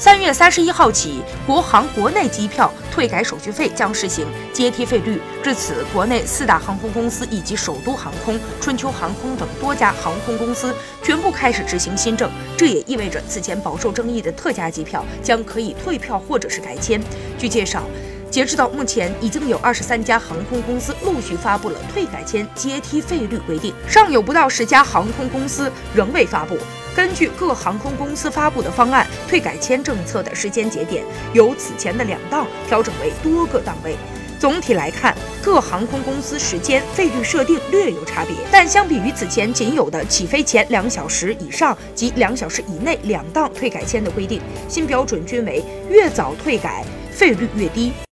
[0.00, 5.20] 三月三十一号起，国航国内机票退改手续费将实行阶梯费率。
[5.42, 12.30] 至此，国内四大航空公司以及首都航空、春秋航空等多家航空公司全部开始执行新政。
[12.56, 16.98] 这也意味着此前饱受争议的特价机票将可以退票或者是改签。
[17.38, 17.82] 据介绍。
[18.30, 26.56] 截止到目前，已经有二十三家航空公司陆续发布了退改签阶梯费率规定，尚有不到十家航空公司仍未发布。
[26.94, 33.96] 根据各航空公司发布的方案，退改签政策的时间节点由此前的两档调整为多个档位。
[34.38, 47.92] 总体来看，各航空公司时间费率设定略有差别，但相比于此前仅有的起飞前两小时以上及两小时以内两档退改签的规定，新标准均为越早退改费率越低。